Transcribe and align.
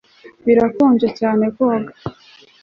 birakonje 0.45 1.07
cyane 1.19 1.45
koga 1.55 1.91